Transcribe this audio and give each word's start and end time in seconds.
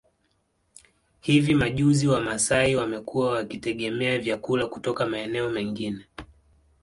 Hivi 1.21 1.55
majuzi 1.55 2.07
Wamasai 2.07 2.75
wamekuwa 2.75 3.31
wakitegemea 3.31 4.19
vyakula 4.19 4.67
kutoka 4.67 5.05
maeneo 5.05 5.49
mengine 5.49 6.05